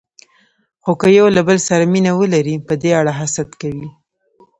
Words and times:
خو 0.83 0.91
که 1.01 1.07
یو 1.17 1.27
له 1.35 1.41
بل 1.47 1.57
سره 1.67 1.83
مینه 1.93 2.11
ولري، 2.15 2.55
په 2.67 2.73
دې 2.81 2.91
اړه 2.99 3.11
حسد 3.19 3.49
کوي. 3.61 3.89